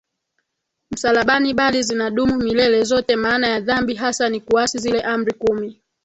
[0.91, 5.81] msalabani bali zinadumu milele zote Maana ya dhambi hasa ni kuasi zile amri kumi